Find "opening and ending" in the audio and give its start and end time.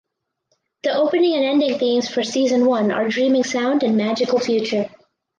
0.95-1.77